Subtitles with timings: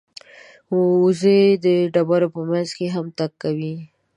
[0.75, 3.75] وزې د ډبرو په منځ کې هم تګ کوي